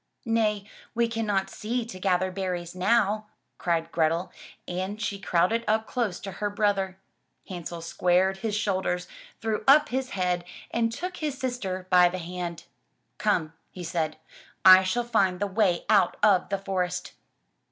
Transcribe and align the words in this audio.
"Nay, 0.25 0.65
we 0.95 1.07
cannot 1.07 1.51
see 1.51 1.85
to 1.85 1.99
gather 1.99 2.31
berries 2.31 2.73
now," 2.73 3.27
cried 3.59 3.91
Grethel 3.91 4.31
and 4.67 4.99
she 4.99 5.19
crowded 5.19 5.63
up 5.67 5.85
close 5.85 6.19
to 6.21 6.31
her 6.31 6.49
brother. 6.49 6.97
Hansel 7.49 7.81
squared 7.83 8.37
his 8.37 8.55
shoulders, 8.55 9.07
threw 9.41 9.63
up 9.67 9.89
his 9.89 10.09
head 10.17 10.43
and 10.71 10.91
took 10.91 11.17
his 11.17 11.37
sister 11.37 11.85
by 11.91 12.09
the 12.09 12.17
hand. 12.17 12.63
"Come," 13.19 13.53
he 13.69 13.83
said, 13.83 14.17
"I 14.65 14.81
shall 14.81 15.03
find 15.03 15.39
the 15.39 15.45
way 15.45 15.85
out 15.87 16.17
of 16.23 16.49
the 16.49 16.57
forest." 16.57 17.13